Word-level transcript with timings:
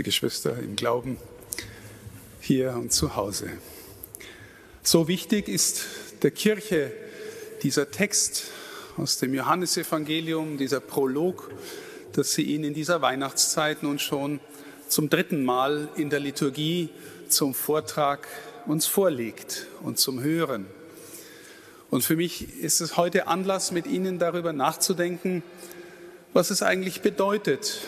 liebe 0.00 0.08
Geschwister 0.08 0.58
im 0.58 0.76
Glauben, 0.76 1.18
hier 2.40 2.72
und 2.72 2.90
zu 2.90 3.16
Hause. 3.16 3.50
So 4.82 5.08
wichtig 5.08 5.46
ist 5.46 5.84
der 6.22 6.30
Kirche 6.30 6.90
dieser 7.62 7.90
Text 7.90 8.44
aus 8.96 9.18
dem 9.18 9.34
Johannesevangelium, 9.34 10.56
dieser 10.56 10.80
Prolog, 10.80 11.50
dass 12.14 12.32
sie 12.32 12.44
ihn 12.44 12.64
in 12.64 12.72
dieser 12.72 13.02
Weihnachtszeit 13.02 13.82
nun 13.82 13.98
schon 13.98 14.40
zum 14.88 15.10
dritten 15.10 15.44
Mal 15.44 15.90
in 15.96 16.08
der 16.08 16.20
Liturgie 16.20 16.88
zum 17.28 17.52
Vortrag 17.52 18.26
uns 18.64 18.86
vorlegt 18.86 19.66
und 19.82 19.98
zum 19.98 20.22
Hören. 20.22 20.64
Und 21.90 22.04
für 22.04 22.16
mich 22.16 22.58
ist 22.58 22.80
es 22.80 22.96
heute 22.96 23.26
Anlass, 23.26 23.70
mit 23.70 23.86
Ihnen 23.86 24.18
darüber 24.18 24.54
nachzudenken, 24.54 25.42
was 26.32 26.48
es 26.48 26.62
eigentlich 26.62 27.02
bedeutet, 27.02 27.82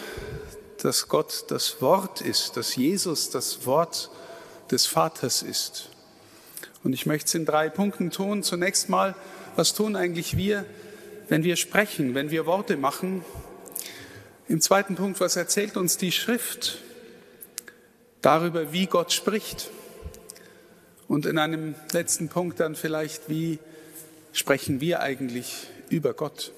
dass 0.82 1.06
Gott 1.06 1.44
das 1.48 1.80
Wort 1.80 2.20
ist, 2.20 2.56
dass 2.56 2.74
Jesus 2.74 3.30
das 3.30 3.66
Wort 3.66 4.10
des 4.72 4.86
Vaters 4.86 5.42
ist. 5.42 5.90
Und 6.82 6.92
ich 6.92 7.06
möchte 7.06 7.26
es 7.26 7.34
in 7.34 7.46
drei 7.46 7.68
Punkten 7.68 8.10
tun. 8.10 8.42
Zunächst 8.42 8.88
mal, 8.88 9.14
was 9.54 9.74
tun 9.74 9.94
eigentlich 9.94 10.36
wir, 10.36 10.64
wenn 11.28 11.44
wir 11.44 11.54
sprechen, 11.54 12.16
wenn 12.16 12.32
wir 12.32 12.46
Worte 12.46 12.76
machen? 12.76 13.24
Im 14.48 14.60
zweiten 14.60 14.96
Punkt, 14.96 15.20
was 15.20 15.36
erzählt 15.36 15.76
uns 15.76 15.98
die 15.98 16.10
Schrift 16.10 16.78
darüber, 18.20 18.72
wie 18.72 18.86
Gott 18.86 19.12
spricht? 19.12 19.70
Und 21.06 21.26
in 21.26 21.38
einem 21.38 21.76
letzten 21.92 22.28
Punkt 22.28 22.58
dann 22.58 22.74
vielleicht, 22.74 23.28
wie 23.28 23.60
sprechen 24.32 24.80
wir 24.80 25.00
eigentlich 25.00 25.68
über 25.90 26.12
Gott? 26.12 26.50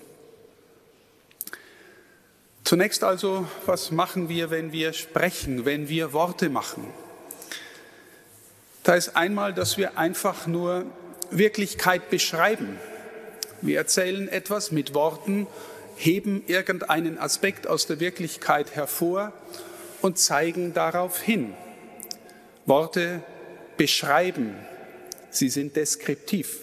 Zunächst 2.65 3.05
also, 3.05 3.47
was 3.67 3.91
machen 3.91 4.31
wir, 4.31 4.51
wenn 4.51 4.73
wir 4.73 4.95
sprechen, 4.95 5.67
wenn 5.67 5.91
wir 5.91 6.15
Worte 6.15 6.49
machen? 6.49 6.87
Da 8.85 8.95
ist 8.95 9.17
einmal, 9.17 9.53
dass 9.53 9.77
wir 9.77 9.99
einfach 9.99 10.47
nur 10.47 10.87
Wirklichkeit 11.31 12.09
beschreiben. 12.09 12.79
Wir 13.61 13.77
erzählen 13.77 14.29
etwas 14.29 14.73
mit 14.73 14.95
Worten, 14.95 15.47
heben 15.97 16.43
irgendeinen 16.47 17.19
Aspekt 17.19 17.67
aus 17.67 17.87
der 17.87 18.01
Wirklichkeit 18.01 18.75
hervor 18.75 19.35
und 20.01 20.19
zeigen 20.19 20.73
darauf 20.73 21.21
hin. 21.21 21.53
Worte 22.65 23.23
beschreiben, 23.77 24.57
sie 25.29 25.51
sind 25.51 25.77
deskriptiv. 25.77 26.61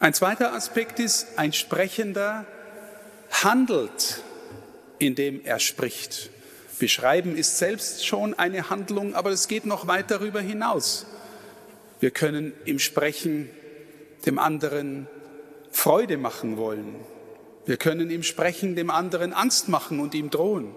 Ein 0.00 0.12
zweiter 0.12 0.54
Aspekt 0.54 0.98
ist, 0.98 1.38
ein 1.38 1.52
Sprechender 1.52 2.46
handelt, 3.30 4.22
indem 4.98 5.40
er 5.44 5.58
spricht. 5.58 6.30
Beschreiben 6.78 7.36
ist 7.36 7.58
selbst 7.58 8.06
schon 8.06 8.38
eine 8.38 8.70
Handlung, 8.70 9.14
aber 9.14 9.30
es 9.30 9.48
geht 9.48 9.66
noch 9.66 9.86
weit 9.86 10.10
darüber 10.10 10.40
hinaus. 10.40 11.06
Wir 12.00 12.10
können 12.10 12.52
im 12.64 12.78
Sprechen 12.78 13.50
dem 14.26 14.38
anderen 14.38 15.06
Freude 15.70 16.16
machen 16.16 16.56
wollen. 16.56 16.96
Wir 17.66 17.76
können 17.76 18.10
im 18.10 18.22
Sprechen 18.22 18.74
dem 18.74 18.90
anderen 18.90 19.32
Angst 19.32 19.68
machen 19.68 20.00
und 20.00 20.14
ihm 20.14 20.30
drohen. 20.30 20.74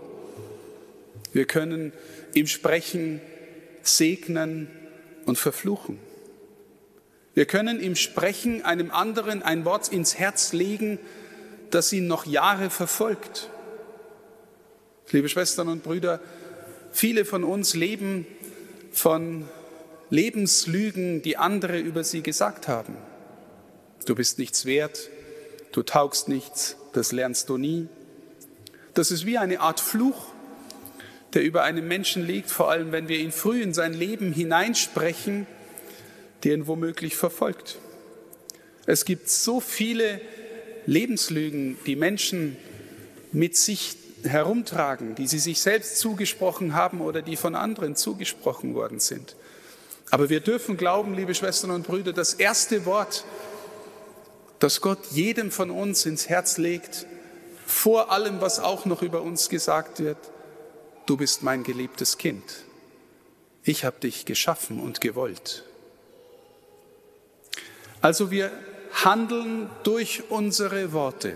Wir 1.32 1.46
können 1.46 1.94
im 2.34 2.48
Sprechen 2.48 3.22
segnen 3.82 4.68
und 5.26 5.38
verfluchen. 5.38 6.00
Wir 7.34 7.46
können 7.46 7.80
im 7.80 7.96
Sprechen 7.96 8.64
einem 8.64 8.92
anderen 8.92 9.42
ein 9.42 9.66
Wort 9.66 9.88
ins 9.88 10.20
Herz 10.20 10.54
legen, 10.54 11.00
das 11.74 11.92
ihn 11.92 12.08
noch 12.08 12.26
Jahre 12.26 12.70
verfolgt. 12.70 13.50
Liebe 15.12 15.28
Schwestern 15.28 15.68
und 15.70 15.84
Brüder, 15.84 16.20
viele 16.92 17.26
von 17.26 17.44
uns 17.44 17.74
leben 17.74 18.28
von 18.92 19.50
Lebenslügen, 20.10 21.24
die 21.24 21.38
andere 21.38 21.80
über 21.80 22.04
sie 22.04 22.22
gesagt 22.22 22.68
haben. 22.68 22.96
Du 24.06 24.14
bist 24.14 24.38
nichts 24.38 24.66
wert, 24.66 25.10
du 25.72 25.82
taugst 25.82 26.30
nichts, 26.30 26.76
das 26.94 27.12
lernst 27.12 27.50
du 27.50 27.58
nie. 27.58 27.88
Das 28.94 29.10
ist 29.10 29.26
wie 29.26 29.40
eine 29.40 29.60
Art 29.60 29.80
Fluch, 29.80 30.28
der 31.34 31.42
über 31.44 31.64
einem 31.64 31.88
Menschen 31.88 32.26
liegt, 32.26 32.52
vor 32.52 32.70
allem 32.70 32.92
wenn 32.92 33.08
wir 33.08 33.18
ihn 33.18 33.32
früh 33.32 33.62
in 33.62 33.74
sein 33.74 33.94
Leben 33.94 34.32
hineinsprechen, 34.32 35.48
der 36.44 36.54
ihn 36.54 36.68
womöglich 36.68 37.16
verfolgt. 37.16 37.80
Es 38.86 39.06
gibt 39.06 39.30
so 39.30 39.60
viele 39.60 40.22
Lebenslügen, 40.86 41.78
die 41.86 41.96
Menschen 41.96 42.58
mit 43.32 43.56
sich 43.58 43.98
herumtragen, 44.24 45.16
die 45.16 45.28
sie 45.28 45.40
sich 45.40 45.62
selbst 45.62 45.98
zugesprochen 45.98 46.74
haben 46.74 47.02
oder 47.02 47.22
die 47.22 47.36
von 47.36 47.56
anderen 47.56 47.96
zugesprochen 47.96 48.74
worden 48.74 49.00
sind. 49.00 49.36
Aber 50.12 50.30
wir 50.30 50.40
dürfen 50.40 50.78
glauben, 50.78 51.16
liebe 51.16 51.34
Schwestern 51.34 51.72
und 51.72 51.88
Brüder, 51.88 52.14
das 52.14 52.34
erste 52.36 52.86
Wort, 52.86 53.26
das 54.60 54.80
Gott 54.80 55.00
jedem 55.12 55.52
von 55.52 55.72
uns 55.72 56.06
ins 56.06 56.30
Herz 56.30 56.58
legt, 56.58 57.06
vor 57.66 58.12
allem, 58.12 58.40
was 58.40 58.60
auch 58.60 58.86
noch 58.86 59.02
über 59.02 59.22
uns 59.22 59.50
gesagt 59.50 60.00
wird, 60.00 60.18
du 61.06 61.18
bist 61.18 61.44
mein 61.44 61.64
geliebtes 61.64 62.18
Kind. 62.18 62.44
Ich 63.64 63.86
habe 63.86 64.00
dich 64.00 64.26
geschaffen 64.26 64.80
und 64.80 65.02
gewollt. 65.02 65.64
Also 68.02 68.32
wir 68.32 68.52
handeln 68.94 69.70
durch 69.84 70.24
unsere 70.30 70.94
Worte. 70.94 71.36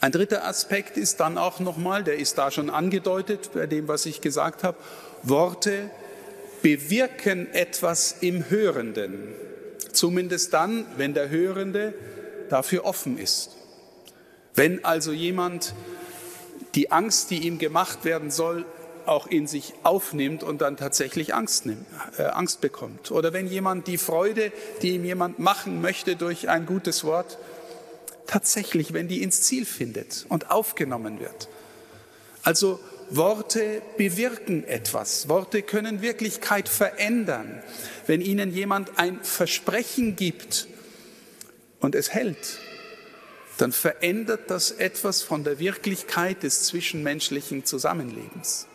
Ein 0.00 0.12
dritter 0.12 0.46
Aspekt 0.46 0.96
ist 0.96 1.20
dann 1.20 1.38
auch 1.38 1.58
nochmal, 1.58 2.04
der 2.04 2.16
ist 2.16 2.38
da 2.38 2.50
schon 2.50 2.70
angedeutet 2.70 3.50
bei 3.54 3.66
dem, 3.66 3.88
was 3.88 4.06
ich 4.06 4.20
gesagt 4.20 4.62
habe, 4.62 4.76
Worte 5.22 5.90
bewirken 6.62 7.52
etwas 7.52 8.16
im 8.20 8.48
Hörenden, 8.50 9.34
zumindest 9.92 10.52
dann, 10.52 10.86
wenn 10.96 11.14
der 11.14 11.30
Hörende 11.30 11.94
dafür 12.48 12.84
offen 12.84 13.18
ist. 13.18 13.56
Wenn 14.54 14.84
also 14.84 15.12
jemand 15.12 15.74
die 16.74 16.92
Angst, 16.92 17.30
die 17.30 17.46
ihm 17.46 17.58
gemacht 17.58 18.04
werden 18.04 18.30
soll, 18.30 18.64
auch 19.08 19.26
in 19.26 19.46
sich 19.46 19.74
aufnimmt 19.82 20.42
und 20.42 20.60
dann 20.60 20.76
tatsächlich 20.76 21.34
Angst, 21.34 21.66
nimmt, 21.66 21.86
äh, 22.18 22.22
Angst 22.24 22.60
bekommt. 22.60 23.10
Oder 23.10 23.32
wenn 23.32 23.46
jemand 23.46 23.86
die 23.86 23.98
Freude, 23.98 24.52
die 24.82 24.94
ihm 24.94 25.04
jemand 25.04 25.38
machen 25.38 25.80
möchte 25.80 26.16
durch 26.16 26.48
ein 26.48 26.66
gutes 26.66 27.04
Wort, 27.04 27.38
tatsächlich, 28.26 28.92
wenn 28.92 29.08
die 29.08 29.22
ins 29.22 29.42
Ziel 29.42 29.64
findet 29.64 30.26
und 30.28 30.50
aufgenommen 30.50 31.20
wird. 31.20 31.48
Also 32.42 32.80
Worte 33.10 33.82
bewirken 33.96 34.64
etwas. 34.64 35.28
Worte 35.28 35.62
können 35.62 36.02
Wirklichkeit 36.02 36.68
verändern. 36.68 37.62
Wenn 38.06 38.20
ihnen 38.20 38.52
jemand 38.52 38.98
ein 38.98 39.22
Versprechen 39.22 40.16
gibt 40.16 40.66
und 41.80 41.94
es 41.94 42.12
hält, 42.12 42.58
dann 43.58 43.72
verändert 43.72 44.50
das 44.50 44.70
etwas 44.70 45.22
von 45.22 45.44
der 45.44 45.58
Wirklichkeit 45.58 46.42
des 46.42 46.64
zwischenmenschlichen 46.64 47.64
Zusammenlebens. 47.64 48.66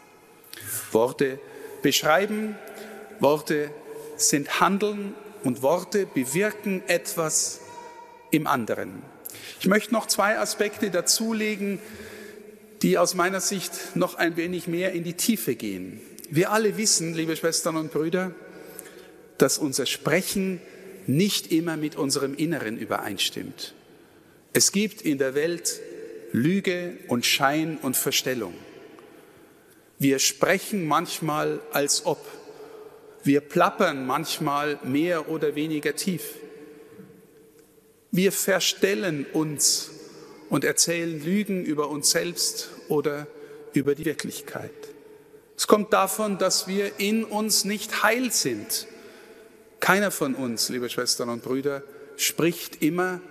Worte 0.94 1.40
beschreiben, 1.82 2.56
Worte 3.20 3.72
sind 4.18 4.60
Handeln 4.60 5.16
und 5.44 5.62
Worte 5.62 6.06
bewirken 6.06 6.84
etwas 6.88 7.62
im 8.30 8.48
anderen. 8.48 9.02
Ich 9.60 9.68
möchte 9.68 9.94
noch 9.94 10.08
zwei 10.08 10.38
Aspekte 10.38 10.90
dazulegen, 10.90 11.80
die 12.82 12.98
aus 12.98 13.14
meiner 13.14 13.42
Sicht 13.42 13.96
noch 13.96 14.16
ein 14.16 14.38
wenig 14.38 14.68
mehr 14.68 14.94
in 14.94 15.04
die 15.04 15.14
Tiefe 15.14 15.56
gehen. 15.56 16.02
Wir 16.30 16.52
alle 16.52 16.78
wissen, 16.78 17.14
liebe 17.14 17.36
Schwestern 17.36 17.76
und 17.78 17.92
Brüder, 17.92 18.34
dass 19.38 19.58
unser 19.58 19.86
Sprechen 19.86 20.62
nicht 21.08 21.52
immer 21.52 21.78
mit 21.78 21.96
unserem 21.96 22.36
Inneren 22.36 22.78
übereinstimmt. 22.78 23.74
Es 24.54 24.72
gibt 24.72 25.02
in 25.02 25.18
der 25.18 25.36
Welt 25.36 25.80
Lüge 26.32 26.98
und 27.08 27.26
Schein 27.26 27.78
und 27.82 27.98
Verstellung. 27.98 28.54
Wir 30.02 30.18
sprechen 30.18 30.88
manchmal 30.88 31.60
als 31.74 32.08
ob. 32.08 32.26
Wir 33.24 33.40
plappern 33.40 34.08
manchmal 34.08 34.80
mehr 34.84 35.30
oder 35.30 35.54
weniger 35.54 35.96
tief. 35.96 36.24
Wir 38.10 38.32
verstellen 38.32 39.28
uns 39.32 39.92
und 40.50 40.64
erzählen 40.64 41.24
Lügen 41.24 41.64
über 41.64 41.90
uns 41.90 42.10
selbst 42.10 42.72
oder 42.88 43.28
über 43.74 43.94
die 43.94 44.06
Wirklichkeit. 44.06 44.74
Es 45.56 45.68
kommt 45.68 45.94
davon, 45.94 46.40
dass 46.40 46.68
wir 46.68 47.00
in 47.00 47.24
uns 47.24 47.64
nicht 47.64 48.02
heil 48.02 48.32
sind. 48.32 48.88
Keiner 49.82 50.10
von 50.10 50.34
uns, 50.34 50.70
liebe 50.70 50.90
Schwestern 50.90 51.30
und 51.30 51.44
Brüder, 51.44 51.84
spricht 52.18 52.82
immer 52.82 53.22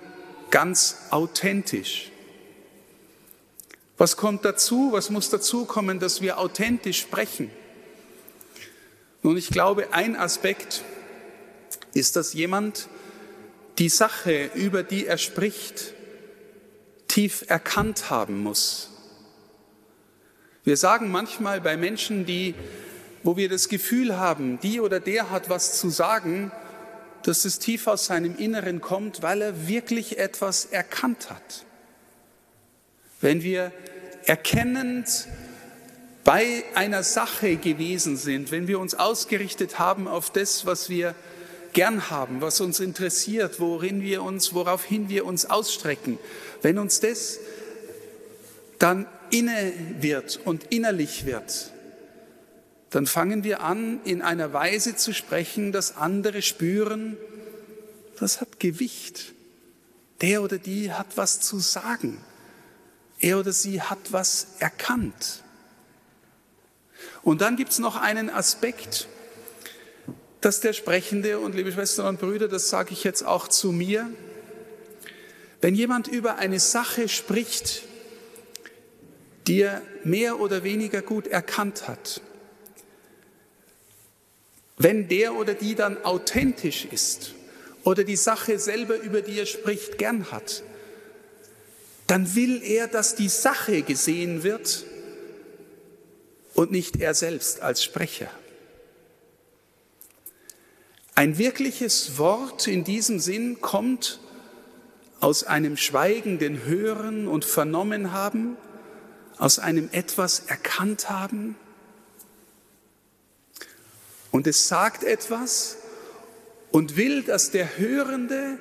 ganz 0.52 0.98
authentisch. 1.10 2.12
Was 4.00 4.16
kommt 4.16 4.46
dazu? 4.46 4.92
Was 4.92 5.10
muss 5.10 5.28
dazu 5.28 5.66
kommen, 5.66 5.98
dass 5.98 6.22
wir 6.22 6.38
authentisch 6.38 6.98
sprechen? 6.98 7.50
Nun, 9.22 9.36
ich 9.36 9.50
glaube, 9.50 9.92
ein 9.92 10.16
Aspekt 10.16 10.84
ist, 11.92 12.16
dass 12.16 12.32
jemand 12.32 12.88
die 13.78 13.90
Sache, 13.90 14.52
über 14.54 14.82
die 14.84 15.04
er 15.04 15.18
spricht, 15.18 15.92
tief 17.08 17.44
erkannt 17.48 18.08
haben 18.08 18.42
muss. 18.42 18.88
Wir 20.64 20.78
sagen 20.78 21.10
manchmal 21.10 21.60
bei 21.60 21.76
Menschen, 21.76 22.24
die, 22.24 22.54
wo 23.22 23.36
wir 23.36 23.50
das 23.50 23.68
Gefühl 23.68 24.16
haben, 24.16 24.58
die 24.60 24.80
oder 24.80 24.98
der 24.98 25.28
hat 25.28 25.50
was 25.50 25.78
zu 25.78 25.90
sagen, 25.90 26.50
dass 27.24 27.44
es 27.44 27.58
tief 27.58 27.86
aus 27.86 28.06
seinem 28.06 28.38
Inneren 28.38 28.80
kommt, 28.80 29.20
weil 29.20 29.42
er 29.42 29.68
wirklich 29.68 30.18
etwas 30.18 30.64
erkannt 30.64 31.28
hat. 31.28 31.66
Wenn 33.20 33.42
wir 33.42 33.72
erkennend 34.24 35.26
bei 36.24 36.64
einer 36.74 37.02
Sache 37.02 37.56
gewesen 37.56 38.16
sind, 38.16 38.50
wenn 38.50 38.68
wir 38.68 38.78
uns 38.78 38.94
ausgerichtet 38.94 39.78
haben 39.78 40.08
auf 40.08 40.30
das, 40.30 40.66
was 40.66 40.88
wir 40.88 41.14
gern 41.72 42.10
haben, 42.10 42.40
was 42.40 42.60
uns 42.60 42.80
interessiert, 42.80 43.60
worin 43.60 44.02
wir 44.02 44.22
uns, 44.22 44.54
woraufhin 44.54 45.08
wir 45.08 45.24
uns 45.24 45.46
ausstrecken, 45.46 46.18
wenn 46.62 46.78
uns 46.78 47.00
das 47.00 47.38
dann 48.78 49.06
inne 49.30 49.72
wird 50.00 50.40
und 50.44 50.64
innerlich 50.72 51.26
wird, 51.26 51.70
dann 52.90 53.06
fangen 53.06 53.44
wir 53.44 53.62
an, 53.62 54.00
in 54.04 54.20
einer 54.20 54.52
Weise 54.52 54.96
zu 54.96 55.14
sprechen, 55.14 55.70
dass 55.72 55.96
andere 55.96 56.42
spüren, 56.42 57.16
das 58.18 58.40
hat 58.40 58.58
Gewicht. 58.58 59.32
Der 60.20 60.42
oder 60.42 60.58
die 60.58 60.92
hat 60.92 61.06
was 61.16 61.40
zu 61.40 61.60
sagen. 61.60 62.22
Er 63.20 63.38
oder 63.38 63.52
sie 63.52 63.82
hat 63.82 64.12
was 64.12 64.48
erkannt. 64.58 65.42
Und 67.22 67.42
dann 67.42 67.56
gibt 67.56 67.72
es 67.72 67.78
noch 67.78 67.96
einen 67.96 68.30
Aspekt, 68.30 69.08
dass 70.40 70.60
der 70.60 70.72
Sprechende, 70.72 71.38
und 71.38 71.54
liebe 71.54 71.70
Schwestern 71.70 72.06
und 72.06 72.20
Brüder, 72.20 72.48
das 72.48 72.70
sage 72.70 72.92
ich 72.92 73.04
jetzt 73.04 73.22
auch 73.22 73.46
zu 73.46 73.72
mir, 73.72 74.10
wenn 75.60 75.74
jemand 75.74 76.08
über 76.08 76.36
eine 76.36 76.58
Sache 76.58 77.08
spricht, 77.08 77.82
die 79.46 79.60
er 79.60 79.82
mehr 80.04 80.40
oder 80.40 80.64
weniger 80.64 81.02
gut 81.02 81.26
erkannt 81.26 81.88
hat, 81.88 82.22
wenn 84.78 85.08
der 85.08 85.34
oder 85.34 85.52
die 85.52 85.74
dann 85.74 86.02
authentisch 86.04 86.86
ist 86.86 87.34
oder 87.84 88.04
die 88.04 88.16
Sache 88.16 88.58
selber, 88.58 88.96
über 88.96 89.20
die 89.20 89.38
er 89.38 89.46
spricht, 89.46 89.98
gern 89.98 90.30
hat, 90.30 90.62
dann 92.10 92.34
will 92.34 92.60
er, 92.64 92.88
dass 92.88 93.14
die 93.14 93.28
Sache 93.28 93.82
gesehen 93.82 94.42
wird 94.42 94.84
und 96.54 96.72
nicht 96.72 97.00
er 97.00 97.14
selbst 97.14 97.62
als 97.62 97.84
Sprecher. 97.84 98.28
Ein 101.14 101.38
wirkliches 101.38 102.18
Wort 102.18 102.66
in 102.66 102.82
diesem 102.82 103.20
Sinn 103.20 103.60
kommt 103.60 104.18
aus 105.20 105.44
einem 105.44 105.76
schweigenden 105.76 106.64
Hören 106.64 107.28
und 107.28 107.44
Vernommen 107.44 108.10
haben, 108.10 108.56
aus 109.38 109.60
einem 109.60 109.88
etwas 109.92 110.40
erkannt 110.48 111.10
haben. 111.10 111.54
Und 114.32 114.48
es 114.48 114.66
sagt 114.66 115.04
etwas 115.04 115.76
und 116.72 116.96
will, 116.96 117.22
dass 117.22 117.52
der 117.52 117.78
Hörende 117.78 118.58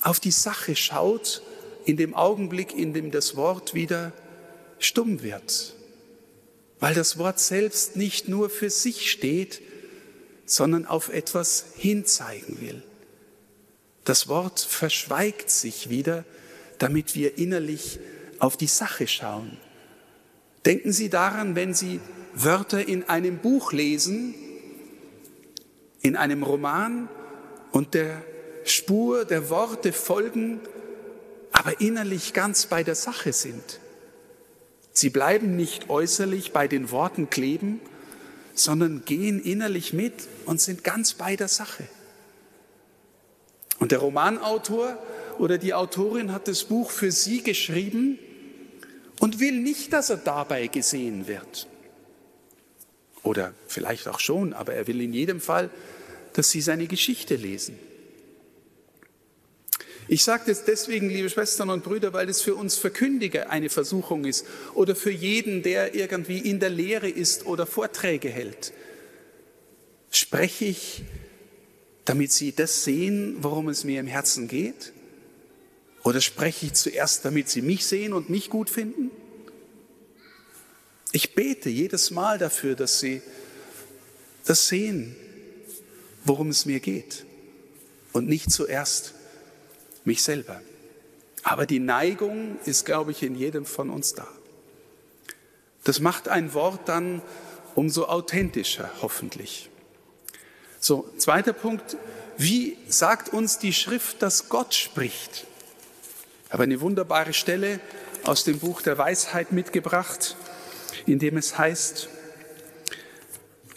auf 0.00 0.18
die 0.18 0.30
Sache 0.30 0.74
schaut, 0.76 1.42
in 1.84 1.96
dem 1.96 2.14
Augenblick, 2.14 2.76
in 2.76 2.92
dem 2.92 3.10
das 3.10 3.36
Wort 3.36 3.74
wieder 3.74 4.12
stumm 4.78 5.22
wird. 5.22 5.74
Weil 6.80 6.94
das 6.94 7.18
Wort 7.18 7.38
selbst 7.38 7.96
nicht 7.96 8.28
nur 8.28 8.50
für 8.50 8.70
sich 8.70 9.10
steht, 9.10 9.60
sondern 10.44 10.86
auf 10.86 11.08
etwas 11.08 11.66
hinzeigen 11.76 12.60
will. 12.60 12.82
Das 14.04 14.28
Wort 14.28 14.60
verschweigt 14.60 15.50
sich 15.50 15.88
wieder, 15.88 16.24
damit 16.78 17.14
wir 17.14 17.38
innerlich 17.38 18.00
auf 18.40 18.56
die 18.56 18.66
Sache 18.66 19.06
schauen. 19.06 19.56
Denken 20.66 20.92
Sie 20.92 21.08
daran, 21.08 21.54
wenn 21.54 21.74
Sie 21.74 22.00
Wörter 22.34 22.86
in 22.86 23.08
einem 23.08 23.38
Buch 23.38 23.72
lesen, 23.72 24.34
in 26.00 26.16
einem 26.16 26.42
Roman 26.42 27.08
und 27.70 27.94
der 27.94 28.22
Spur 28.64 29.24
der 29.24 29.50
Worte 29.50 29.92
folgen, 29.92 30.60
aber 31.52 31.80
innerlich 31.80 32.32
ganz 32.32 32.66
bei 32.66 32.82
der 32.82 32.94
Sache 32.94 33.32
sind. 33.32 33.78
Sie 34.92 35.10
bleiben 35.10 35.56
nicht 35.56 35.88
äußerlich 35.88 36.52
bei 36.52 36.68
den 36.68 36.90
Worten 36.90 37.30
kleben, 37.30 37.80
sondern 38.54 39.04
gehen 39.04 39.40
innerlich 39.42 39.92
mit 39.92 40.28
und 40.46 40.60
sind 40.60 40.84
ganz 40.84 41.14
bei 41.14 41.36
der 41.36 41.48
Sache. 41.48 41.84
Und 43.78 43.92
der 43.92 43.98
Romanautor 43.98 44.98
oder 45.38 45.58
die 45.58 45.74
Autorin 45.74 46.32
hat 46.32 46.48
das 46.48 46.64
Buch 46.64 46.90
für 46.90 47.10
sie 47.10 47.42
geschrieben 47.42 48.18
und 49.18 49.40
will 49.40 49.60
nicht, 49.60 49.92
dass 49.92 50.10
er 50.10 50.18
dabei 50.18 50.66
gesehen 50.66 51.26
wird. 51.26 51.66
Oder 53.22 53.54
vielleicht 53.66 54.08
auch 54.08 54.20
schon, 54.20 54.52
aber 54.52 54.74
er 54.74 54.86
will 54.86 55.00
in 55.00 55.12
jedem 55.12 55.40
Fall, 55.40 55.70
dass 56.34 56.50
sie 56.50 56.60
seine 56.60 56.86
Geschichte 56.86 57.36
lesen. 57.36 57.78
Ich 60.12 60.24
sage 60.24 60.42
das 60.48 60.66
deswegen, 60.66 61.08
liebe 61.08 61.30
Schwestern 61.30 61.70
und 61.70 61.84
Brüder, 61.84 62.12
weil 62.12 62.28
es 62.28 62.42
für 62.42 62.54
uns 62.54 62.76
Verkündiger 62.76 63.48
eine 63.48 63.70
Versuchung 63.70 64.26
ist 64.26 64.44
oder 64.74 64.94
für 64.94 65.10
jeden, 65.10 65.62
der 65.62 65.94
irgendwie 65.94 66.36
in 66.36 66.60
der 66.60 66.68
Lehre 66.68 67.08
ist 67.08 67.46
oder 67.46 67.64
Vorträge 67.64 68.28
hält. 68.28 68.74
Spreche 70.10 70.66
ich, 70.66 71.04
damit 72.04 72.30
Sie 72.30 72.52
das 72.52 72.84
sehen, 72.84 73.36
worum 73.40 73.70
es 73.70 73.84
mir 73.84 74.00
im 74.00 74.06
Herzen 74.06 74.48
geht? 74.48 74.92
Oder 76.04 76.20
spreche 76.20 76.66
ich 76.66 76.74
zuerst, 76.74 77.24
damit 77.24 77.48
Sie 77.48 77.62
mich 77.62 77.86
sehen 77.86 78.12
und 78.12 78.28
mich 78.28 78.50
gut 78.50 78.68
finden? 78.68 79.10
Ich 81.12 81.34
bete 81.34 81.70
jedes 81.70 82.10
Mal 82.10 82.36
dafür, 82.36 82.74
dass 82.74 83.00
Sie 83.00 83.22
das 84.44 84.68
sehen, 84.68 85.16
worum 86.26 86.50
es 86.50 86.66
mir 86.66 86.80
geht 86.80 87.24
und 88.12 88.28
nicht 88.28 88.52
zuerst 88.52 89.14
mich 90.04 90.22
selber. 90.22 90.60
Aber 91.42 91.66
die 91.66 91.80
Neigung 91.80 92.58
ist, 92.64 92.86
glaube 92.86 93.10
ich, 93.10 93.22
in 93.22 93.34
jedem 93.34 93.64
von 93.64 93.90
uns 93.90 94.14
da. 94.14 94.26
Das 95.84 96.00
macht 96.00 96.28
ein 96.28 96.54
Wort 96.54 96.88
dann 96.88 97.20
umso 97.74 98.04
authentischer, 98.04 98.90
hoffentlich. 99.00 99.70
So, 100.78 101.08
zweiter 101.16 101.52
Punkt. 101.52 101.96
Wie 102.36 102.76
sagt 102.88 103.32
uns 103.32 103.58
die 103.58 103.72
Schrift, 103.72 104.22
dass 104.22 104.48
Gott 104.48 104.74
spricht? 104.74 105.46
Ich 106.46 106.52
habe 106.52 106.64
eine 106.64 106.80
wunderbare 106.80 107.32
Stelle 107.32 107.80
aus 108.24 108.44
dem 108.44 108.58
Buch 108.58 108.82
der 108.82 108.98
Weisheit 108.98 109.52
mitgebracht, 109.52 110.36
in 111.06 111.18
dem 111.18 111.36
es 111.36 111.58
heißt, 111.58 112.08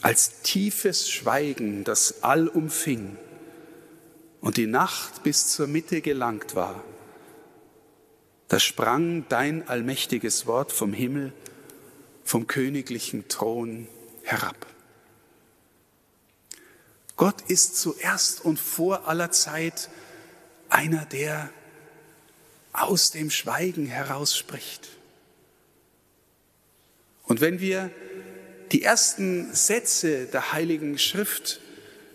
als 0.01 0.41
tiefes 0.41 1.09
Schweigen 1.09 1.83
das 1.83 2.21
All 2.23 2.47
umfing, 2.47 3.17
und 4.45 4.57
die 4.57 4.67
Nacht 4.67 5.23
bis 5.23 5.47
zur 5.47 5.65
Mitte 5.65 6.01
gelangt 6.01 6.53
war, 6.53 6.83
da 8.47 8.59
sprang 8.59 9.27
dein 9.27 9.67
allmächtiges 9.67 10.45
Wort 10.45 10.71
vom 10.71 10.93
Himmel, 10.93 11.33
vom 12.23 12.45
königlichen 12.45 13.27
Thron 13.27 13.87
herab. 14.21 14.67
Gott 17.15 17.41
ist 17.47 17.77
zuerst 17.81 18.45
und 18.45 18.59
vor 18.59 19.07
aller 19.07 19.31
Zeit 19.31 19.89
einer, 20.69 21.05
der 21.05 21.49
aus 22.71 23.09
dem 23.09 23.31
Schweigen 23.31 23.87
herausspricht. 23.87 24.89
Und 27.23 27.41
wenn 27.41 27.59
wir 27.59 27.89
die 28.71 28.83
ersten 28.83 29.55
Sätze 29.55 30.27
der 30.27 30.51
Heiligen 30.51 30.99
Schrift 30.99 31.61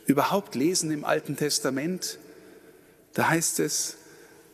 überhaupt 0.06 0.54
lesen 0.54 0.92
im 0.92 1.04
Alten 1.04 1.36
Testament, 1.36 2.19
da 3.20 3.28
heißt 3.28 3.58
es, 3.60 3.98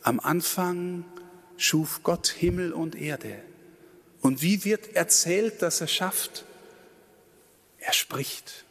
am 0.02 0.18
Anfang 0.18 1.04
schuf 1.56 2.02
Gott 2.02 2.26
Himmel 2.26 2.73
und 2.73 2.96
Erde. 2.96 3.40
Und 4.23 4.42
wie 4.42 4.64
wird 4.64 4.96
erzählt, 4.96 5.62
dass 5.62 5.80
er 5.80 5.87
schafft? 5.87 6.44
Er 7.78 7.92
spricht. 7.92 8.64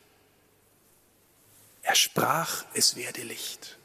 Er 1.81 1.95
sprach, 1.95 2.65
es 2.73 2.97
werde 2.97 3.21
Licht. 3.23 3.77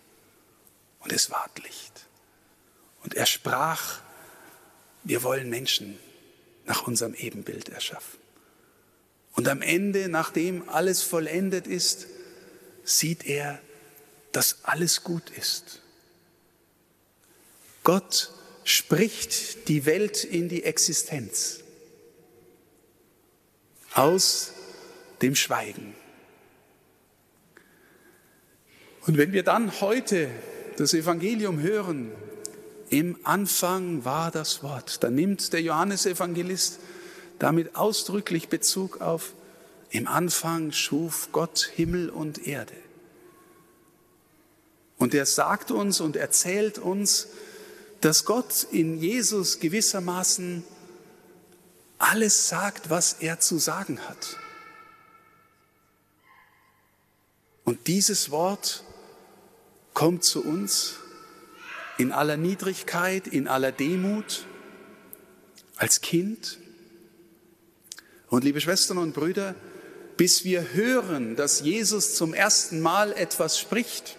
Und 0.98 1.12
es 1.12 1.30
ward 1.30 1.62
Licht. 1.62 2.08
Und 3.04 3.14
er 3.14 3.26
sprach, 3.26 4.00
wir 5.04 5.22
wollen 5.22 5.48
Menschen 5.48 5.96
nach 6.64 6.88
unserem 6.88 7.14
Ebenbild 7.14 7.68
erschaffen. 7.68 8.18
Und 9.34 9.46
am 9.46 9.62
Ende, 9.62 10.08
nachdem 10.08 10.68
alles 10.68 11.04
vollendet 11.04 11.68
ist, 11.68 12.08
sieht 12.82 13.26
er, 13.26 13.60
dass 14.32 14.64
alles 14.64 15.04
gut 15.04 15.30
ist. 15.30 15.82
Gott 17.90 18.30
spricht 18.62 19.66
die 19.66 19.84
Welt 19.84 20.22
in 20.22 20.48
die 20.48 20.62
Existenz 20.62 21.58
aus 23.94 24.52
dem 25.22 25.34
Schweigen. 25.34 25.96
Und 29.08 29.18
wenn 29.18 29.32
wir 29.32 29.42
dann 29.42 29.80
heute 29.80 30.30
das 30.76 30.94
Evangelium 30.94 31.58
hören, 31.58 32.12
im 32.90 33.18
Anfang 33.24 34.04
war 34.04 34.30
das 34.30 34.62
Wort, 34.62 35.02
dann 35.02 35.16
nimmt 35.16 35.52
der 35.52 35.60
Johannesevangelist 35.60 36.78
damit 37.40 37.74
ausdrücklich 37.74 38.48
Bezug 38.48 39.00
auf 39.00 39.32
im 39.90 40.06
Anfang 40.06 40.70
schuf 40.70 41.30
Gott 41.32 41.68
Himmel 41.74 42.08
und 42.08 42.46
Erde. 42.46 42.76
Und 44.96 45.12
er 45.12 45.26
sagt 45.26 45.72
uns 45.72 46.00
und 46.00 46.14
erzählt 46.14 46.78
uns, 46.78 47.26
dass 48.00 48.24
Gott 48.24 48.66
in 48.70 48.98
Jesus 48.98 49.60
gewissermaßen 49.60 50.64
alles 51.98 52.48
sagt, 52.48 52.88
was 52.88 53.14
er 53.20 53.40
zu 53.40 53.58
sagen 53.58 54.00
hat. 54.08 54.36
Und 57.64 57.86
dieses 57.86 58.30
Wort 58.30 58.84
kommt 59.92 60.24
zu 60.24 60.42
uns 60.42 60.94
in 61.98 62.10
aller 62.10 62.38
Niedrigkeit, 62.38 63.26
in 63.26 63.46
aller 63.46 63.70
Demut, 63.70 64.46
als 65.76 66.00
Kind. 66.00 66.58
Und 68.28 68.44
liebe 68.44 68.60
Schwestern 68.60 68.98
und 68.98 69.12
Brüder, 69.12 69.54
bis 70.16 70.44
wir 70.44 70.72
hören, 70.72 71.36
dass 71.36 71.60
Jesus 71.60 72.14
zum 72.14 72.32
ersten 72.32 72.80
Mal 72.80 73.12
etwas 73.12 73.58
spricht, 73.58 74.16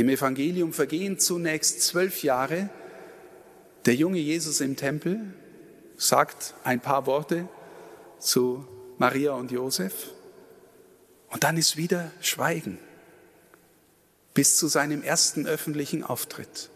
im 0.00 0.08
Evangelium 0.08 0.72
vergehen 0.72 1.18
zunächst 1.18 1.82
zwölf 1.82 2.22
Jahre. 2.22 2.70
Der 3.84 3.94
junge 3.94 4.18
Jesus 4.18 4.62
im 4.62 4.74
Tempel 4.74 5.34
sagt 5.98 6.54
ein 6.64 6.80
paar 6.80 7.04
Worte 7.04 7.46
zu 8.18 8.66
Maria 8.96 9.32
und 9.32 9.50
Josef 9.50 10.08
und 11.28 11.44
dann 11.44 11.58
ist 11.58 11.76
wieder 11.76 12.10
Schweigen 12.22 12.78
bis 14.32 14.56
zu 14.56 14.68
seinem 14.68 15.02
ersten 15.02 15.46
öffentlichen 15.46 16.02
Auftritt. 16.02 16.70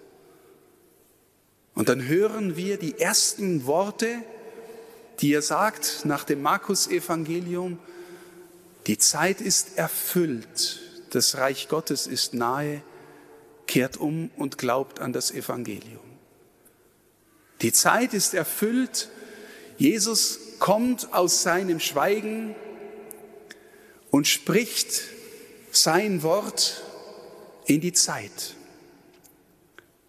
Und 1.74 1.88
dann 1.88 2.06
hören 2.06 2.56
wir 2.56 2.76
die 2.76 3.00
ersten 3.00 3.64
Worte, 3.64 4.16
die 5.20 5.32
er 5.32 5.42
sagt 5.42 6.04
nach 6.04 6.24
dem 6.24 6.42
Markus-Evangelium, 6.42 7.78
die 8.86 8.98
Zeit 8.98 9.40
ist 9.40 9.78
erfüllt, 9.78 10.80
das 11.10 11.38
Reich 11.38 11.68
Gottes 11.68 12.06
ist 12.06 12.34
nahe, 12.34 12.82
kehrt 13.74 13.96
um 13.96 14.30
und 14.36 14.56
glaubt 14.56 15.00
an 15.00 15.12
das 15.12 15.32
Evangelium. 15.32 15.98
Die 17.60 17.72
Zeit 17.72 18.14
ist 18.14 18.32
erfüllt, 18.32 19.08
Jesus 19.78 20.38
kommt 20.60 21.12
aus 21.12 21.42
seinem 21.42 21.80
Schweigen 21.80 22.54
und 24.12 24.28
spricht 24.28 25.02
sein 25.72 26.22
Wort 26.22 26.84
in 27.66 27.80
die 27.80 27.92
Zeit, 27.92 28.54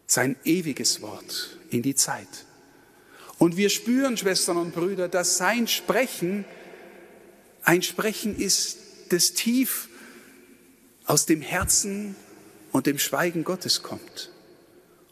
sein 0.05 0.36
ewiges 0.43 1.01
Wort 1.01 1.57
in 1.72 1.81
die 1.81 1.95
Zeit. 1.95 2.45
Und 3.39 3.57
wir 3.57 3.72
spüren, 3.72 4.15
Schwestern 4.15 4.57
und 4.57 4.75
Brüder, 4.75 5.07
dass 5.07 5.38
sein 5.38 5.67
Sprechen 5.67 6.45
ein 7.63 7.81
Sprechen 7.81 8.38
ist, 8.38 8.77
das 9.10 9.34
tief 9.34 9.89
aus 11.07 11.25
dem 11.25 11.41
Herzen 11.41 12.15
und 12.75 12.88
dem 12.88 13.00
Schweigen 13.00 13.46
Gottes 13.46 13.84
kommt 13.84 14.32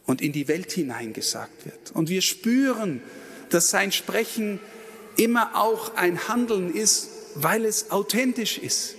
und 0.04 0.20
in 0.20 0.32
die 0.32 0.48
Welt 0.48 0.70
hineingesagt 0.70 1.64
wird. 1.64 1.92
Und 1.94 2.10
wir 2.10 2.20
spüren, 2.20 3.00
dass 3.48 3.70
sein 3.70 3.90
Sprechen 3.90 4.60
immer 5.16 5.52
auch 5.54 5.96
ein 5.96 6.28
Handeln 6.28 6.74
ist, 6.74 7.08
weil 7.36 7.64
es 7.64 7.90
authentisch 7.90 8.58
ist. 8.58 8.96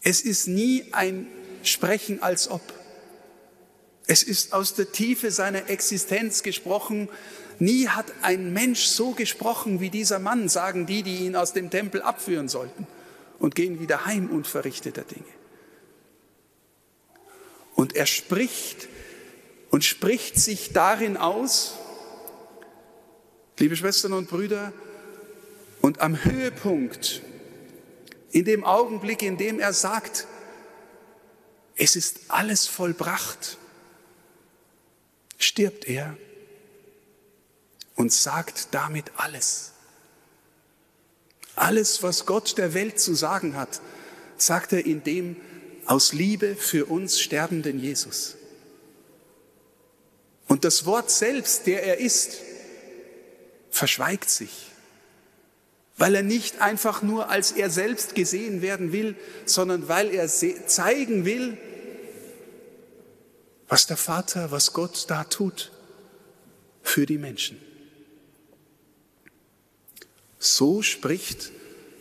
Es 0.00 0.22
ist 0.22 0.48
nie 0.48 0.86
ein 0.92 1.26
Sprechen 1.64 2.22
als 2.22 2.50
ob. 2.50 2.62
Es 4.06 4.22
ist 4.22 4.54
aus 4.54 4.72
der 4.72 4.90
Tiefe 4.90 5.30
seiner 5.30 5.68
Existenz 5.68 6.42
gesprochen. 6.42 7.10
Nie 7.58 7.88
hat 7.88 8.06
ein 8.22 8.54
Mensch 8.54 8.84
so 8.84 9.10
gesprochen 9.10 9.80
wie 9.80 9.90
dieser 9.90 10.18
Mann, 10.18 10.48
sagen 10.48 10.86
die, 10.86 11.02
die 11.02 11.26
ihn 11.26 11.36
aus 11.36 11.52
dem 11.52 11.68
Tempel 11.68 12.00
abführen 12.00 12.48
sollten 12.48 12.86
und 13.38 13.54
gehen 13.54 13.80
wieder 13.80 14.06
heim 14.06 14.30
unverrichteter 14.30 15.02
Dinge. 15.02 15.39
Und 17.80 17.96
er 17.96 18.04
spricht 18.04 18.88
und 19.70 19.86
spricht 19.86 20.38
sich 20.38 20.74
darin 20.74 21.16
aus, 21.16 21.76
liebe 23.58 23.74
Schwestern 23.74 24.12
und 24.12 24.28
Brüder, 24.28 24.74
und 25.80 26.02
am 26.02 26.22
Höhepunkt, 26.22 27.22
in 28.32 28.44
dem 28.44 28.64
Augenblick, 28.64 29.22
in 29.22 29.38
dem 29.38 29.58
er 29.58 29.72
sagt, 29.72 30.26
es 31.74 31.96
ist 31.96 32.20
alles 32.28 32.66
vollbracht, 32.66 33.56
stirbt 35.38 35.88
er 35.88 36.18
und 37.94 38.12
sagt 38.12 38.74
damit 38.74 39.10
alles. 39.16 39.72
Alles, 41.56 42.02
was 42.02 42.26
Gott 42.26 42.58
der 42.58 42.74
Welt 42.74 43.00
zu 43.00 43.14
sagen 43.14 43.56
hat, 43.56 43.80
sagt 44.36 44.74
er 44.74 44.84
in 44.84 45.02
dem 45.02 45.36
aus 45.86 46.12
Liebe 46.12 46.54
für 46.56 46.86
uns 46.86 47.20
sterbenden 47.20 47.78
Jesus. 47.78 48.36
Und 50.46 50.64
das 50.64 50.84
Wort 50.86 51.10
selbst, 51.10 51.66
der 51.66 51.84
er 51.84 51.98
ist, 51.98 52.38
verschweigt 53.70 54.28
sich, 54.28 54.66
weil 55.96 56.14
er 56.14 56.22
nicht 56.22 56.60
einfach 56.60 57.02
nur 57.02 57.28
als 57.28 57.52
er 57.52 57.70
selbst 57.70 58.14
gesehen 58.14 58.62
werden 58.62 58.92
will, 58.92 59.16
sondern 59.44 59.88
weil 59.88 60.10
er 60.12 60.28
zeigen 60.28 61.24
will, 61.24 61.56
was 63.68 63.86
der 63.86 63.96
Vater, 63.96 64.50
was 64.50 64.72
Gott 64.72 65.04
da 65.08 65.22
tut 65.24 65.70
für 66.82 67.06
die 67.06 67.18
Menschen. 67.18 67.60
So 70.40 70.82
spricht 70.82 71.52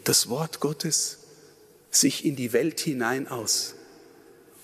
das 0.06 0.30
Wort 0.30 0.60
Gottes 0.60 1.19
sich 1.92 2.26
in 2.26 2.36
die 2.36 2.54
Welt 2.54 2.80
hinein 2.80 3.28
aus 3.28 3.76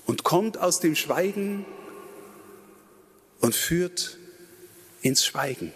und 0.06 0.24
kommt 0.24 0.58
aus 0.58 0.80
dem 0.80 0.96
Schweigen 0.96 1.66
und 3.40 3.56
führt 3.56 4.18
ins 5.02 5.26
Schweigen. 5.26 5.72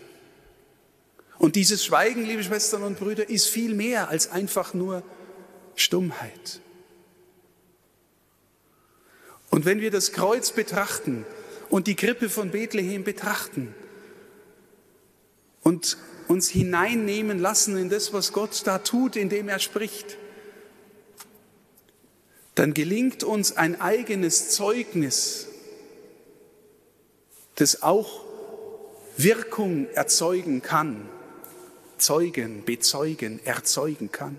Und 1.37 1.55
dieses 1.55 1.85
Schweigen, 1.85 2.25
liebe 2.25 2.43
Schwestern 2.43 2.83
und 2.83 2.99
Brüder, 2.99 3.29
ist 3.29 3.47
viel 3.47 3.73
mehr 3.73 4.09
als 4.09 4.29
einfach 4.29 4.73
nur 4.73 5.03
Stummheit. 5.75 6.59
Und 9.49 9.65
wenn 9.65 9.81
wir 9.81 9.89
das 9.89 10.11
Kreuz 10.11 10.51
betrachten 10.51 11.25
und 11.69 11.87
die 11.87 11.95
Krippe 11.95 12.29
von 12.29 12.51
Bethlehem 12.51 13.03
betrachten 13.03 13.73
und 15.63 15.97
uns 16.27 16.49
hineinnehmen 16.49 17.39
lassen 17.39 17.77
in 17.77 17.89
das, 17.89 18.13
was 18.13 18.31
Gott 18.33 18.61
da 18.65 18.77
tut, 18.79 19.15
indem 19.15 19.49
er 19.49 19.59
spricht, 19.59 20.18
dann 22.59 22.73
gelingt 22.73 23.23
uns 23.23 23.55
ein 23.55 23.79
eigenes 23.79 24.49
Zeugnis, 24.49 25.47
das 27.55 27.83
auch 27.83 28.25
Wirkung 29.15 29.87
erzeugen 29.91 30.61
kann, 30.61 31.07
zeugen, 31.97 32.65
bezeugen, 32.65 33.39
erzeugen 33.45 34.11
kann. 34.11 34.37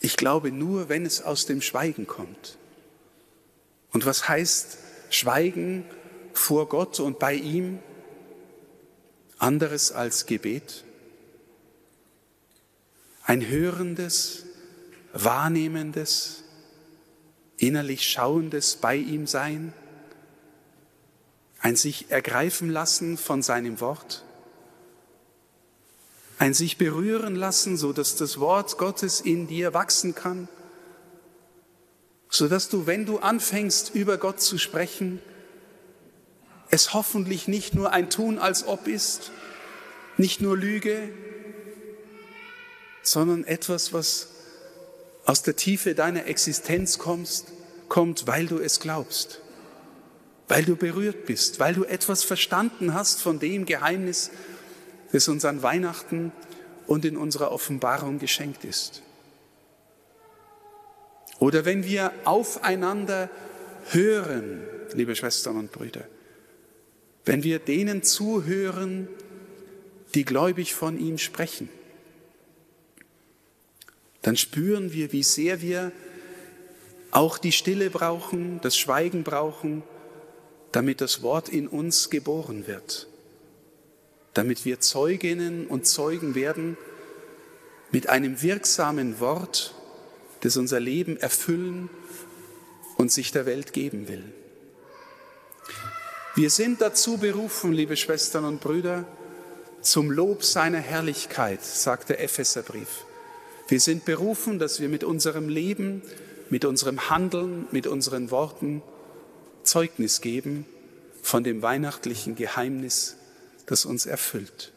Ich 0.00 0.18
glaube 0.18 0.52
nur, 0.52 0.90
wenn 0.90 1.06
es 1.06 1.22
aus 1.22 1.46
dem 1.46 1.62
Schweigen 1.62 2.06
kommt. 2.06 2.58
Und 3.90 4.04
was 4.04 4.28
heißt 4.28 4.76
Schweigen 5.08 5.86
vor 6.34 6.68
Gott 6.68 7.00
und 7.00 7.18
bei 7.18 7.32
ihm? 7.32 7.78
Anderes 9.38 9.92
als 9.92 10.26
Gebet? 10.26 10.84
Ein 13.22 13.48
hörendes, 13.48 14.44
wahrnehmendes, 15.12 16.44
innerlich 17.56 18.08
schauendes 18.08 18.76
bei 18.76 18.96
ihm 18.96 19.26
sein? 19.26 19.72
Ein 21.60 21.76
sich 21.76 22.10
ergreifen 22.10 22.70
lassen 22.70 23.18
von 23.18 23.42
seinem 23.42 23.80
Wort? 23.80 24.24
Ein 26.38 26.54
sich 26.54 26.78
berühren 26.78 27.34
lassen, 27.34 27.76
so 27.76 27.92
dass 27.92 28.14
das 28.14 28.38
Wort 28.38 28.78
Gottes 28.78 29.20
in 29.20 29.48
dir 29.48 29.74
wachsen 29.74 30.14
kann? 30.14 30.48
so 32.30 32.48
dass 32.48 32.68
du, 32.68 32.86
wenn 32.86 33.06
du 33.06 33.18
anfängst, 33.18 33.94
über 33.94 34.18
Gott 34.18 34.40
zu 34.40 34.58
sprechen, 34.58 35.20
es 36.70 36.92
hoffentlich 36.92 37.48
nicht 37.48 37.74
nur 37.74 37.92
ein 37.92 38.10
Tun 38.10 38.38
als 38.38 38.66
ob 38.66 38.86
ist, 38.86 39.32
nicht 40.18 40.40
nur 40.40 40.56
Lüge, 40.56 41.08
sondern 43.02 43.44
etwas, 43.44 43.92
was 43.92 44.28
aus 45.28 45.42
der 45.42 45.56
Tiefe 45.56 45.94
deiner 45.94 46.24
Existenz 46.24 46.96
kommst, 46.96 47.52
kommt, 47.90 48.26
weil 48.26 48.46
du 48.46 48.58
es 48.60 48.80
glaubst, 48.80 49.42
weil 50.48 50.64
du 50.64 50.74
berührt 50.74 51.26
bist, 51.26 51.60
weil 51.60 51.74
du 51.74 51.84
etwas 51.84 52.24
verstanden 52.24 52.94
hast 52.94 53.20
von 53.20 53.38
dem 53.38 53.66
Geheimnis, 53.66 54.30
das 55.12 55.28
uns 55.28 55.44
an 55.44 55.62
Weihnachten 55.62 56.32
und 56.86 57.04
in 57.04 57.18
unserer 57.18 57.52
Offenbarung 57.52 58.18
geschenkt 58.18 58.64
ist. 58.64 59.02
Oder 61.38 61.66
wenn 61.66 61.84
wir 61.84 62.10
aufeinander 62.24 63.28
hören, 63.90 64.62
liebe 64.94 65.14
Schwestern 65.14 65.58
und 65.58 65.72
Brüder, 65.72 66.08
wenn 67.26 67.42
wir 67.42 67.58
denen 67.58 68.02
zuhören, 68.02 69.08
die 70.14 70.24
gläubig 70.24 70.72
von 70.72 70.98
ihm 70.98 71.18
sprechen. 71.18 71.68
Dann 74.28 74.36
spüren 74.36 74.92
wir, 74.92 75.10
wie 75.10 75.22
sehr 75.22 75.62
wir 75.62 75.90
auch 77.12 77.38
die 77.38 77.50
Stille 77.50 77.88
brauchen, 77.88 78.60
das 78.60 78.76
Schweigen 78.76 79.22
brauchen, 79.22 79.82
damit 80.70 81.00
das 81.00 81.22
Wort 81.22 81.48
in 81.48 81.66
uns 81.66 82.10
geboren 82.10 82.66
wird, 82.66 83.08
damit 84.34 84.66
wir 84.66 84.80
Zeuginnen 84.80 85.66
und 85.66 85.86
Zeugen 85.86 86.34
werden 86.34 86.76
mit 87.90 88.10
einem 88.10 88.42
wirksamen 88.42 89.18
Wort, 89.18 89.74
das 90.40 90.58
unser 90.58 90.78
Leben 90.78 91.16
erfüllen 91.16 91.88
und 92.98 93.10
sich 93.10 93.32
der 93.32 93.46
Welt 93.46 93.72
geben 93.72 94.08
will. 94.08 94.24
Wir 96.34 96.50
sind 96.50 96.82
dazu 96.82 97.16
berufen, 97.16 97.72
liebe 97.72 97.96
Schwestern 97.96 98.44
und 98.44 98.60
Brüder, 98.60 99.06
zum 99.80 100.10
Lob 100.10 100.44
seiner 100.44 100.80
Herrlichkeit, 100.80 101.64
sagt 101.64 102.10
der 102.10 102.22
Epheserbrief. 102.22 103.06
Wir 103.68 103.80
sind 103.80 104.06
berufen, 104.06 104.58
dass 104.58 104.80
wir 104.80 104.88
mit 104.88 105.04
unserem 105.04 105.50
Leben, 105.50 106.00
mit 106.48 106.64
unserem 106.64 107.10
Handeln, 107.10 107.66
mit 107.70 107.86
unseren 107.86 108.30
Worten 108.30 108.82
Zeugnis 109.62 110.22
geben 110.22 110.64
von 111.22 111.44
dem 111.44 111.60
weihnachtlichen 111.60 112.34
Geheimnis, 112.34 113.16
das 113.66 113.84
uns 113.84 114.06
erfüllt. 114.06 114.72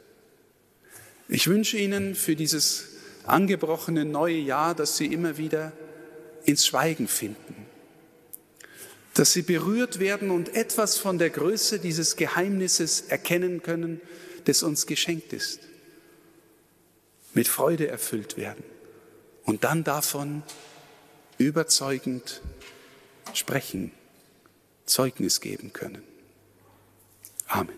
Ich 1.30 1.48
wünsche 1.48 1.78
Ihnen 1.78 2.16
für 2.16 2.36
dieses 2.36 2.88
angebrochene 3.26 4.04
neue 4.04 4.36
Jahr, 4.36 4.76
dass 4.76 4.98
Sie 4.98 5.06
immer 5.06 5.38
wieder 5.38 5.72
ins 6.44 6.68
Schweigen 6.68 7.08
finden, 7.08 7.56
dass 9.14 9.32
Sie 9.32 9.44
berührt 9.44 10.00
werden 10.00 10.32
und 10.32 10.54
etwas 10.54 10.98
von 10.98 11.18
der 11.18 11.30
Größe 11.30 11.80
dieses 11.80 12.18
Geheimnisses 12.18 13.06
erkennen 13.08 13.64
können, 13.64 14.02
das 14.44 14.64
uns 14.64 14.86
geschenkt 14.86 15.32
ist, 15.32 15.62
mit 17.34 17.48
Freude 17.48 17.88
erfüllt 17.88 18.36
werden 18.36 18.66
und 19.52 19.66
dann 19.66 19.84
davon 19.84 20.44
überzeugend 21.38 22.40
sprechen, 23.34 23.92
Zeugnis 24.86 25.42
geben 25.42 25.74
können. 25.74 26.04
Amen. 27.50 27.76